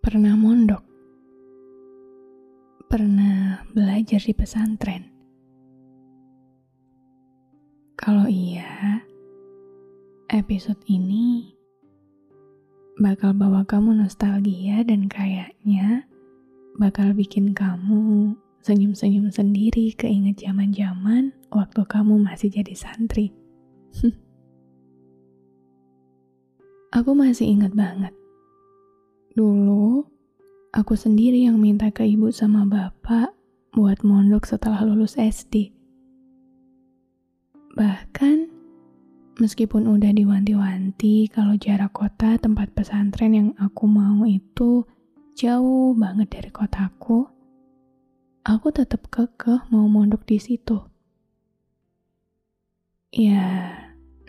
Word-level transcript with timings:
Pernah 0.00 0.32
mondok? 0.32 0.80
Pernah 2.88 3.62
belajar 3.70 4.18
di 4.18 4.32
pesantren? 4.32 5.04
Kalau 8.00 8.24
iya, 8.26 9.04
episode 10.32 10.80
ini 10.88 11.52
bakal 12.96 13.36
bawa 13.36 13.68
kamu 13.68 14.00
nostalgia 14.00 14.80
dan 14.88 15.04
kayaknya 15.06 16.08
bakal 16.80 17.12
bikin 17.12 17.52
kamu 17.52 18.32
senyum-senyum 18.64 19.28
sendiri 19.28 19.92
keinget 20.00 20.40
zaman-zaman 20.40 21.36
waktu 21.52 21.84
kamu 21.84 22.16
masih 22.24 22.48
jadi 22.48 22.72
santri. 22.72 23.36
Aku 26.96 27.14
masih 27.14 27.52
ingat 27.52 27.76
banget 27.76 28.16
Dulu, 29.40 30.04
aku 30.68 31.00
sendiri 31.00 31.48
yang 31.48 31.56
minta 31.56 31.88
ke 31.88 32.04
ibu 32.04 32.28
sama 32.28 32.68
bapak 32.68 33.32
buat 33.72 34.04
mondok 34.04 34.44
setelah 34.44 34.84
lulus 34.84 35.16
SD. 35.16 35.72
Bahkan, 37.72 38.36
meskipun 39.40 39.88
udah 39.88 40.12
diwanti-wanti 40.12 41.32
kalau 41.32 41.56
jarak 41.56 41.88
kota 41.96 42.36
tempat 42.36 42.68
pesantren 42.76 43.32
yang 43.32 43.48
aku 43.56 43.88
mau 43.88 44.28
itu 44.28 44.84
jauh 45.32 45.96
banget 45.96 46.36
dari 46.36 46.52
kotaku, 46.52 47.24
aku 48.44 48.68
tetap 48.76 49.08
kekeh 49.08 49.72
mau 49.72 49.88
mondok 49.88 50.20
di 50.28 50.36
situ. 50.36 50.84
Ya, 53.08 53.72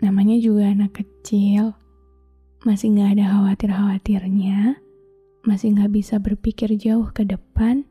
namanya 0.00 0.40
juga 0.40 0.72
anak 0.72 1.04
kecil, 1.04 1.76
masih 2.64 2.96
nggak 2.96 3.20
ada 3.20 3.24
khawatir-khawatirnya 3.28 4.80
masih 5.42 5.74
nggak 5.74 5.92
bisa 5.92 6.22
berpikir 6.22 6.70
jauh 6.78 7.10
ke 7.10 7.26
depan, 7.26 7.82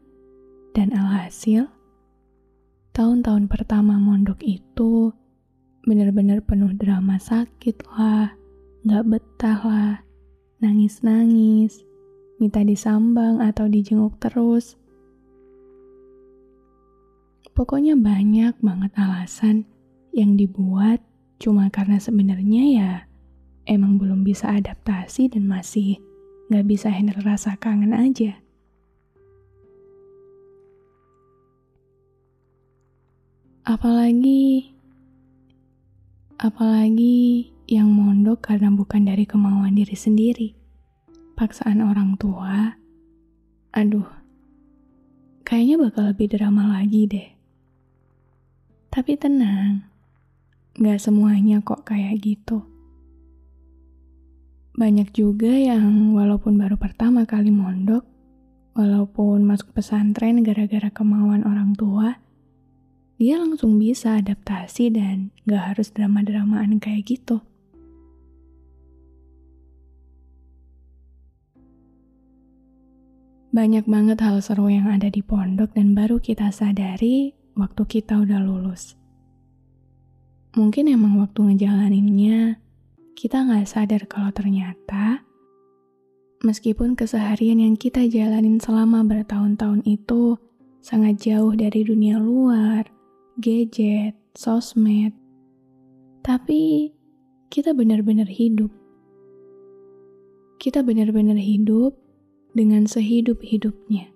dan 0.71 0.95
alhasil, 0.95 1.67
tahun-tahun 2.95 3.51
pertama 3.51 3.99
mondok 3.99 4.39
itu 4.39 5.11
benar-benar 5.83 6.39
penuh 6.47 6.71
drama 6.79 7.19
sakit 7.19 7.83
lah, 7.91 8.31
nggak 8.87 9.03
betah 9.03 9.59
lah, 9.67 9.95
nangis-nangis, 10.63 11.83
minta 12.39 12.63
disambang 12.63 13.43
atau 13.43 13.67
dijenguk 13.67 14.15
terus. 14.21 14.79
Pokoknya 17.51 17.99
banyak 17.99 18.55
banget 18.63 18.91
alasan 18.95 19.67
yang 20.15 20.39
dibuat 20.39 21.03
cuma 21.41 21.67
karena 21.67 21.99
sebenarnya 21.99 22.63
ya 22.69 22.91
emang 23.67 23.97
belum 23.99 24.23
bisa 24.23 24.55
adaptasi 24.55 25.27
dan 25.33 25.49
masih 25.49 25.99
gak 26.51 26.67
bisa 26.67 26.91
handle 26.91 27.23
rasa 27.23 27.55
kangen 27.55 27.95
aja. 27.95 28.35
Apalagi, 33.63 34.75
apalagi 36.35 37.47
yang 37.71 37.87
mondok 37.87 38.51
karena 38.51 38.67
bukan 38.67 39.07
dari 39.07 39.23
kemauan 39.23 39.79
diri 39.79 39.95
sendiri, 39.95 40.51
paksaan 41.39 41.79
orang 41.79 42.19
tua. 42.19 42.75
Aduh, 43.71 44.11
kayaknya 45.47 45.79
bakal 45.79 46.11
lebih 46.11 46.35
drama 46.35 46.67
lagi 46.75 47.07
deh. 47.07 47.29
Tapi 48.91 49.15
tenang, 49.15 49.87
gak 50.75 50.99
semuanya 50.99 51.63
kok 51.63 51.87
kayak 51.87 52.19
gitu. 52.19 52.70
Banyak 54.71 55.11
juga 55.11 55.51
yang 55.51 56.15
walaupun 56.15 56.55
baru 56.55 56.79
pertama 56.79 57.27
kali 57.27 57.51
mondok, 57.51 58.07
walaupun 58.71 59.43
masuk 59.43 59.75
pesantren 59.75 60.39
gara-gara 60.47 60.87
kemauan 60.87 61.43
orang 61.43 61.75
tua, 61.75 62.15
dia 63.19 63.35
langsung 63.35 63.75
bisa 63.75 64.15
adaptasi 64.15 64.95
dan 64.95 65.35
gak 65.43 65.75
harus 65.75 65.91
drama-dramaan 65.91 66.79
kayak 66.79 67.03
gitu. 67.03 67.43
Banyak 73.51 73.83
banget 73.83 74.23
hal 74.23 74.39
seru 74.39 74.71
yang 74.71 74.87
ada 74.87 75.11
di 75.11 75.19
pondok 75.19 75.75
dan 75.75 75.91
baru 75.91 76.23
kita 76.23 76.55
sadari 76.55 77.35
waktu 77.59 77.83
kita 77.83 78.23
udah 78.23 78.39
lulus. 78.39 78.95
Mungkin 80.55 80.87
emang 80.87 81.19
waktu 81.19 81.51
ngejalaninnya 81.51 82.60
kita 83.15 83.43
nggak 83.43 83.67
sadar 83.67 84.03
kalau 84.07 84.31
ternyata 84.31 85.21
meskipun 86.41 86.97
keseharian 86.97 87.61
yang 87.61 87.75
kita 87.77 88.09
jalanin 88.09 88.57
selama 88.57 89.05
bertahun-tahun 89.05 89.85
itu 89.85 90.37
sangat 90.81 91.21
jauh 91.21 91.53
dari 91.53 91.85
dunia 91.85 92.17
luar, 92.17 92.89
gadget, 93.37 94.17
sosmed, 94.33 95.13
tapi 96.25 96.93
kita 97.53 97.77
benar-benar 97.77 98.25
hidup. 98.25 98.73
Kita 100.61 100.85
benar-benar 100.85 101.37
hidup 101.37 101.97
dengan 102.53 102.85
sehidup-hidupnya. 102.85 104.13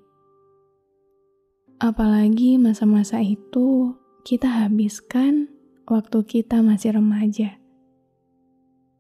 Apalagi 1.82 2.58
masa-masa 2.62 3.20
itu 3.22 3.98
kita 4.24 4.66
habiskan 4.66 5.50
waktu 5.86 6.24
kita 6.26 6.62
masih 6.66 6.98
remaja 6.98 7.65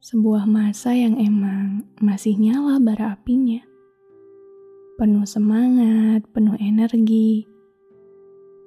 sebuah 0.05 0.45
masa 0.45 0.93
yang 0.93 1.17
emang 1.17 1.81
masih 1.97 2.37
nyala 2.37 2.77
bara 2.77 3.17
apinya. 3.17 3.57
Penuh 5.01 5.25
semangat, 5.25 6.21
penuh 6.29 6.53
energi. 6.61 7.49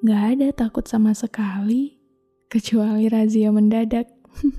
Gak 0.02 0.34
ada 0.34 0.50
takut 0.50 0.90
sama 0.90 1.14
sekali, 1.14 1.94
kecuali 2.50 3.06
razia 3.06 3.54
mendadak. 3.54 4.10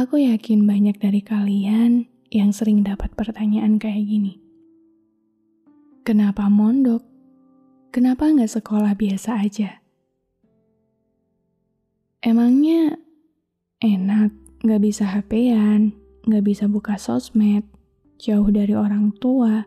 Aku 0.00 0.16
yakin 0.16 0.64
banyak 0.64 0.96
dari 0.96 1.20
kalian 1.20 2.08
yang 2.32 2.56
sering 2.56 2.80
dapat 2.80 3.12
pertanyaan 3.12 3.76
kayak 3.76 4.00
gini. 4.08 4.40
Kenapa 6.08 6.48
mondok? 6.48 7.04
Kenapa 7.92 8.32
nggak 8.32 8.48
sekolah 8.48 8.96
biasa 8.96 9.44
aja? 9.44 9.84
Emangnya 12.24 13.01
enak, 13.82 14.30
gak 14.62 14.80
bisa 14.80 15.04
HP-an, 15.04 15.90
gak 16.30 16.46
bisa 16.46 16.70
buka 16.70 16.94
sosmed, 16.94 17.66
jauh 18.22 18.46
dari 18.48 18.78
orang 18.78 19.10
tua. 19.18 19.66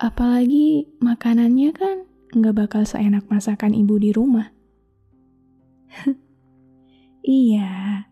Apalagi 0.00 0.88
makanannya 1.04 1.70
kan 1.76 1.96
gak 2.32 2.56
bakal 2.56 2.82
seenak 2.88 3.28
masakan 3.28 3.76
ibu 3.76 4.00
di 4.00 4.10
rumah. 4.16 4.48
iya, 7.24 8.08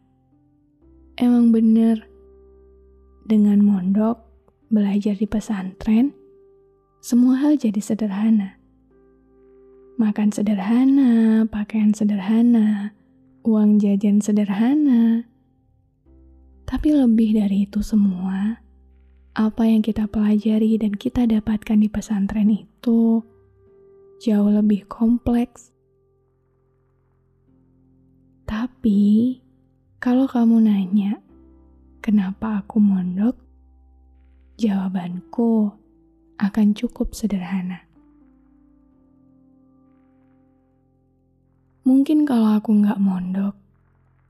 emang 1.16 1.50
bener. 1.50 2.04
Dengan 3.26 3.58
mondok, 3.58 4.22
belajar 4.70 5.18
di 5.18 5.26
pesantren, 5.26 6.14
semua 7.02 7.42
hal 7.42 7.58
jadi 7.58 7.82
sederhana. 7.82 8.54
Makan 9.98 10.30
sederhana, 10.30 11.42
pakaian 11.50 11.90
sederhana, 11.90 12.94
uang 13.46 13.78
jajan 13.78 14.18
sederhana. 14.18 15.22
Tapi 16.66 16.88
lebih 16.90 17.38
dari 17.38 17.70
itu 17.70 17.78
semua, 17.78 18.58
apa 19.38 19.62
yang 19.70 19.86
kita 19.86 20.10
pelajari 20.10 20.74
dan 20.82 20.90
kita 20.98 21.30
dapatkan 21.30 21.78
di 21.78 21.86
pesantren 21.86 22.50
itu 22.50 23.22
jauh 24.18 24.50
lebih 24.50 24.90
kompleks. 24.90 25.70
Tapi, 28.50 29.38
kalau 30.02 30.26
kamu 30.26 30.66
nanya, 30.66 31.22
kenapa 32.02 32.66
aku 32.66 32.82
mondok? 32.82 33.38
Jawabanku 34.58 35.70
akan 36.42 36.66
cukup 36.74 37.14
sederhana. 37.14 37.85
Mungkin 42.06 42.22
kalau 42.22 42.54
aku 42.54 42.70
nggak 42.70 43.02
mondok, 43.02 43.58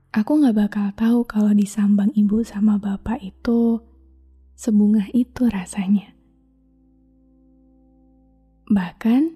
aku 0.09 0.41
nggak 0.41 0.57
bakal 0.65 0.89
tahu 0.97 1.19
kalau 1.29 1.53
disambang 1.53 2.09
ibu 2.17 2.41
sama 2.41 2.81
bapak 2.81 3.21
itu 3.21 3.77
sebungah 4.57 5.05
itu 5.13 5.45
rasanya. 5.45 6.09
Bahkan, 8.65 9.29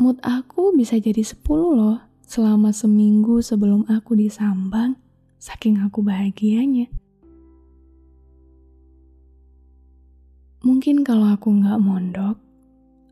mood 0.00 0.16
aku 0.24 0.72
bisa 0.72 0.96
jadi 0.96 1.20
10 1.20 1.44
loh 1.76 2.00
selama 2.24 2.72
seminggu 2.72 3.44
sebelum 3.44 3.84
aku 3.84 4.16
disambang, 4.16 4.96
saking 5.36 5.76
aku 5.84 6.00
bahagianya. 6.00 6.88
Mungkin 10.64 11.04
kalau 11.04 11.28
aku 11.28 11.52
nggak 11.52 11.84
mondok, 11.84 12.40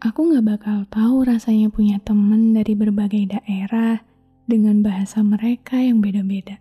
aku 0.00 0.32
nggak 0.32 0.48
bakal 0.48 0.88
tahu 0.88 1.28
rasanya 1.28 1.69
punya 1.69 2.00
temen 2.00 2.56
dari 2.56 2.72
berbagai 2.72 3.37
daerah 3.37 4.08
dengan 4.50 4.82
bahasa 4.82 5.23
mereka 5.23 5.79
yang 5.79 6.02
beda-beda. 6.02 6.58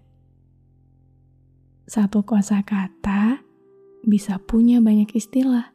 Satu 1.90 2.22
kosa 2.22 2.62
kata 2.62 3.42
bisa 4.06 4.38
punya 4.38 4.78
banyak 4.78 5.10
istilah. 5.18 5.74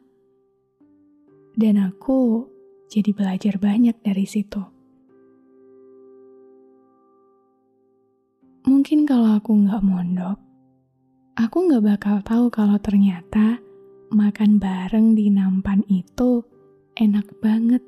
Dan 1.51 1.75
aku 1.75 2.47
jadi 2.87 3.11
belajar 3.11 3.59
banyak 3.59 3.99
dari 3.99 4.23
situ. 4.23 4.63
Mungkin 8.65 9.03
kalau 9.03 9.35
aku 9.35 9.51
nggak 9.67 9.83
mondok, 9.83 10.39
aku 11.35 11.57
nggak 11.67 11.83
bakal 11.83 12.17
tahu 12.23 12.45
kalau 12.47 12.79
ternyata 12.79 13.59
makan 14.09 14.57
bareng 14.57 15.19
di 15.19 15.27
nampan 15.27 15.83
itu 15.91 16.41
enak 16.95 17.27
banget. 17.43 17.83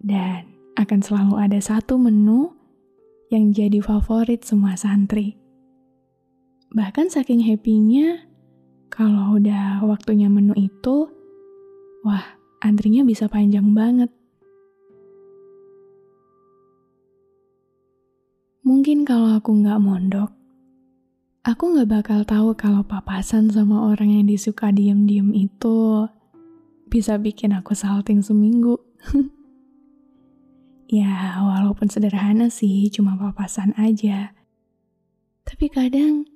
Dan 0.00 0.55
akan 0.76 1.00
selalu 1.00 1.34
ada 1.40 1.58
satu 1.58 1.96
menu 1.96 2.52
yang 3.32 3.50
jadi 3.50 3.80
favorit 3.80 4.44
semua 4.44 4.76
santri. 4.76 5.40
Bahkan 6.70 7.08
saking 7.08 7.42
happy-nya, 7.42 8.28
kalau 8.92 9.40
udah 9.40 9.82
waktunya 9.88 10.28
menu 10.28 10.52
itu, 10.54 11.08
wah, 12.04 12.36
antrinya 12.60 13.02
bisa 13.02 13.26
panjang 13.26 13.72
banget. 13.72 14.12
Mungkin 18.66 19.06
kalau 19.06 19.38
aku 19.38 19.56
nggak 19.62 19.80
mondok, 19.80 20.30
aku 21.46 21.64
nggak 21.72 21.88
bakal 21.88 22.20
tahu 22.26 22.48
kalau 22.58 22.82
papasan 22.82 23.48
sama 23.48 23.88
orang 23.88 24.10
yang 24.10 24.26
disuka 24.26 24.74
diem-diem 24.74 25.30
itu 25.32 26.10
bisa 26.90 27.16
bikin 27.16 27.54
aku 27.54 27.72
salting 27.72 28.20
seminggu. 28.20 28.76
ya, 30.90 31.38
walaupun 31.42 31.90
sederhana 31.90 32.50
sih, 32.50 32.90
cuma 32.90 33.18
papasan 33.18 33.74
aja. 33.78 34.34
Tapi 35.46 35.70
kadang 35.70 36.26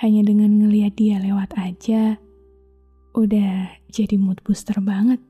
hanya 0.00 0.22
dengan 0.24 0.60
ngeliat 0.60 0.96
dia 0.96 1.16
lewat 1.20 1.56
aja, 1.56 2.20
udah 3.16 3.72
jadi 3.88 4.20
mood 4.20 4.40
booster 4.44 4.76
banget. 4.84 5.20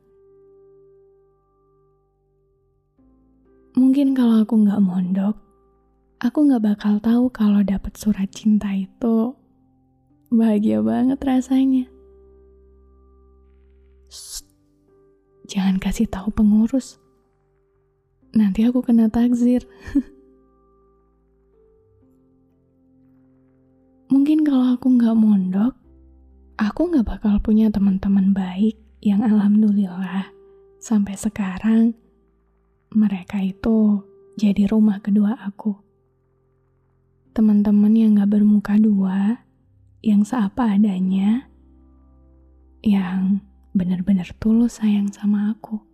Mungkin 3.76 4.16
kalau 4.16 4.42
aku 4.42 4.56
nggak 4.66 4.82
mondok, 4.82 5.36
aku 6.16 6.48
gak 6.48 6.64
bakal 6.64 6.96
tahu 6.98 7.28
kalau 7.28 7.60
dapet 7.60 7.92
surat 7.94 8.26
cinta 8.32 8.72
itu 8.72 9.36
bahagia 10.32 10.80
banget 10.80 11.20
rasanya. 11.20 11.84
Shh, 14.08 14.42
jangan 15.46 15.76
kasih 15.76 16.08
tahu 16.08 16.32
pengurus. 16.32 16.98
Nanti 18.36 18.68
aku 18.68 18.84
kena 18.84 19.08
takzir. 19.08 19.64
Mungkin 24.12 24.44
kalau 24.44 24.76
aku 24.76 24.92
nggak 24.92 25.16
mondok, 25.16 25.72
aku 26.60 26.92
nggak 26.92 27.08
bakal 27.08 27.40
punya 27.40 27.72
teman-teman 27.72 28.36
baik 28.36 28.76
yang 29.00 29.24
alhamdulillah 29.24 30.28
sampai 30.76 31.16
sekarang 31.16 31.96
mereka 32.92 33.40
itu 33.40 34.04
jadi 34.36 34.68
rumah 34.68 35.00
kedua 35.00 35.34
aku 35.40 35.86
teman-teman 37.36 37.92
yang 37.92 38.16
gak 38.16 38.32
bermuka 38.32 38.80
dua, 38.80 39.44
yang 40.00 40.24
seapa 40.24 40.72
adanya, 40.72 41.44
yang 42.80 43.44
benar-benar 43.76 44.32
tulus 44.40 44.80
sayang 44.80 45.12
sama 45.12 45.52
aku. 45.52 45.85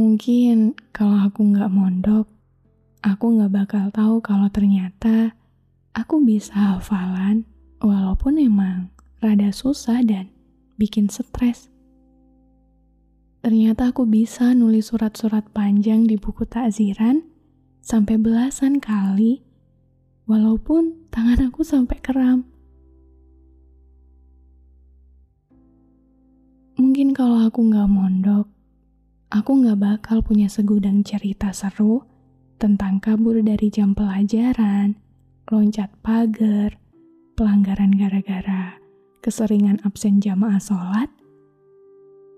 Mungkin 0.00 0.80
kalau 0.96 1.28
aku 1.28 1.44
gak 1.52 1.68
mondok, 1.68 2.24
aku 3.04 3.36
gak 3.36 3.52
bakal 3.52 3.84
tahu 3.92 4.24
kalau 4.24 4.48
ternyata 4.48 5.36
aku 5.92 6.24
bisa 6.24 6.56
hafalan 6.56 7.44
walaupun 7.84 8.40
emang 8.40 8.88
rada 9.20 9.52
susah 9.52 10.00
dan 10.00 10.32
bikin 10.80 11.12
stres. 11.12 11.68
Ternyata 13.44 13.92
aku 13.92 14.08
bisa 14.08 14.56
nulis 14.56 14.88
surat-surat 14.88 15.44
panjang 15.52 16.08
di 16.08 16.16
buku 16.16 16.48
takziran 16.48 17.20
sampai 17.84 18.16
belasan 18.16 18.80
kali, 18.80 19.44
walaupun 20.24 21.12
tangan 21.12 21.52
aku 21.52 21.60
sampai 21.60 22.00
kram. 22.00 22.48
Mungkin 26.80 27.12
kalau 27.12 27.44
aku 27.44 27.68
nggak 27.68 27.84
mondok, 27.92 28.48
aku 29.30 29.62
nggak 29.62 29.78
bakal 29.78 30.18
punya 30.26 30.50
segudang 30.50 31.06
cerita 31.06 31.54
seru 31.54 32.02
tentang 32.58 32.98
kabur 32.98 33.38
dari 33.40 33.70
jam 33.70 33.94
pelajaran, 33.94 34.98
loncat 35.48 35.88
pagar, 36.02 36.76
pelanggaran 37.38 37.94
gara-gara 37.94 38.76
keseringan 39.22 39.78
absen 39.86 40.18
jamaah 40.18 40.58
sholat, 40.58 41.08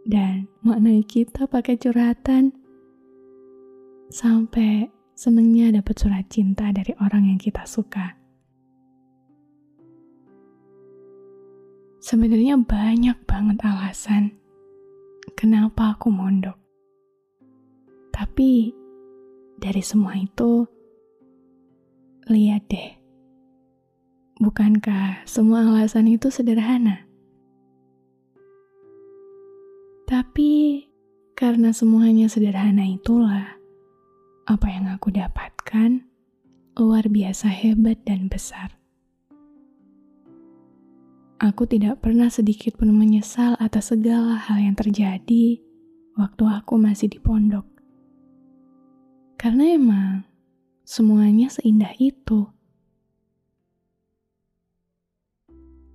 dan 0.04 0.46
maknai 0.60 1.00
kita 1.06 1.48
pakai 1.48 1.80
curhatan 1.80 2.52
sampai 4.12 4.92
senengnya 5.16 5.72
dapat 5.72 5.96
surat 5.96 6.26
cinta 6.28 6.68
dari 6.74 6.92
orang 7.00 7.32
yang 7.32 7.40
kita 7.40 7.64
suka. 7.64 8.18
Sebenarnya 12.02 12.58
banyak 12.58 13.24
banget 13.24 13.58
alasan 13.62 14.34
kenapa 15.38 15.94
aku 15.94 16.10
mondok. 16.10 16.61
Tapi 18.22 18.70
dari 19.58 19.82
semua 19.82 20.14
itu, 20.14 20.62
lihat 22.30 22.70
deh. 22.70 22.94
Bukankah 24.38 25.26
semua 25.26 25.66
alasan 25.66 26.06
itu 26.06 26.30
sederhana? 26.30 27.02
Tapi 30.06 30.86
karena 31.34 31.74
semuanya 31.74 32.30
sederhana 32.30 32.86
itulah, 32.86 33.58
apa 34.46 34.66
yang 34.70 34.86
aku 34.94 35.10
dapatkan 35.10 36.06
luar 36.78 37.10
biasa 37.10 37.50
hebat 37.50 38.06
dan 38.06 38.30
besar. 38.30 38.78
Aku 41.42 41.66
tidak 41.66 42.06
pernah 42.06 42.30
sedikit 42.30 42.78
pun 42.78 42.94
menyesal 42.94 43.58
atas 43.58 43.90
segala 43.90 44.38
hal 44.38 44.62
yang 44.62 44.78
terjadi 44.78 45.58
waktu 46.14 46.44
aku 46.46 46.78
masih 46.78 47.10
di 47.10 47.18
pondok. 47.18 47.71
Karena 49.42 49.74
emang 49.74 50.22
semuanya 50.86 51.50
seindah 51.50 51.90
itu. 51.98 52.46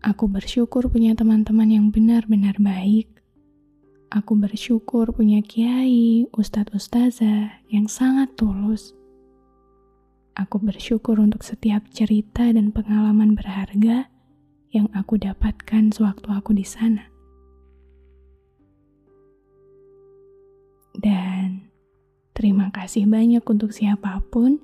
Aku 0.04 0.27
bersyukur 0.27 0.92
punya 0.92 1.16
teman-teman 1.16 1.72
yang 1.72 1.88
benar-benar 1.88 2.60
baik 2.60 3.18
Aku 4.08 4.39
bersyukur 4.39 5.12
punya 5.12 5.44
kiai, 5.44 6.32
ustadz 6.32 6.72
ustazah 6.72 7.60
yang 7.68 7.92
sangat 7.92 8.39
tulus. 8.39 8.96
Aku 10.32 10.63
bersyukur 10.63 11.20
untuk 11.20 11.44
setiap 11.44 11.84
cerita 11.92 12.48
dan 12.48 12.72
pengalaman 12.72 13.36
berharga 13.36 14.08
yang 14.72 14.88
aku 14.96 15.20
dapatkan 15.20 15.92
sewaktu 15.92 16.27
aku 16.32 16.56
di 16.56 16.63
sana. 16.63 17.04
Dan 20.96 21.37
terima 22.38 22.70
kasih 22.70 23.10
banyak 23.10 23.41
untuk 23.41 23.74
siapa 23.74 24.22
pun 24.29 24.62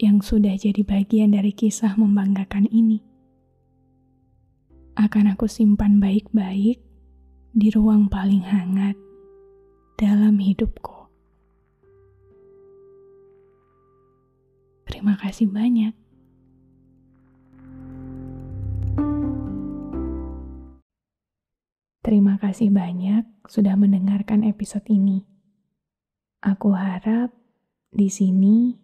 yang 0.00 0.24
sudah 0.24 0.56
jadi 0.56 0.80
bagian 0.80 1.36
dari 1.36 1.52
kisah 1.52 2.00
membanggakan 2.00 2.64
ini. 2.72 3.04
Akan 4.96 5.28
aku 5.28 5.44
simpan 5.44 6.00
baik-baik 6.00 6.80
di 7.52 7.68
ruang 7.68 8.08
paling 8.08 8.40
hangat 8.40 8.96
dalam 10.00 10.40
hidupku. 10.40 11.12
Terima 14.88 15.20
kasih 15.20 15.52
banyak. 15.52 15.92
Terima 22.00 22.40
kasih 22.40 22.72
banyak 22.72 23.28
sudah 23.44 23.76
mendengarkan 23.76 24.40
episode 24.44 24.88
ini. 24.88 25.33
Aku 26.44 26.76
harap 26.76 27.32
di 27.88 28.12
sini 28.12 28.76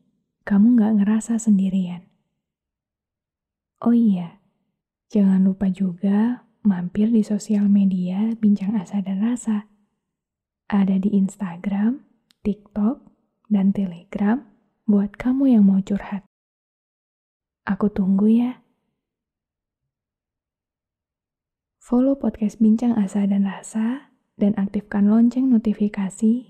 kamu 0.48 0.80
gak 0.80 1.04
ngerasa 1.04 1.36
sendirian. 1.36 2.08
Oh 3.84 3.92
iya, 3.92 4.40
jangan 5.12 5.44
lupa 5.44 5.68
juga 5.68 6.48
mampir 6.64 7.12
di 7.12 7.20
sosial 7.20 7.68
media 7.68 8.32
Bincang 8.40 8.80
Asa 8.80 9.04
dan 9.04 9.20
Rasa. 9.20 9.68
Ada 10.72 11.04
di 11.04 11.12
Instagram, 11.12 12.00
TikTok, 12.40 13.04
dan 13.52 13.76
Telegram 13.76 14.40
buat 14.88 15.20
kamu 15.20 15.52
yang 15.52 15.68
mau 15.68 15.84
curhat. 15.84 16.24
Aku 17.68 17.92
tunggu 17.92 18.40
ya. 18.40 18.64
Follow 21.76 22.16
podcast 22.16 22.56
Bincang 22.56 22.96
Asa 22.96 23.28
dan 23.28 23.44
Rasa 23.44 24.16
dan 24.40 24.56
aktifkan 24.56 25.12
lonceng 25.12 25.52
notifikasi 25.52 26.49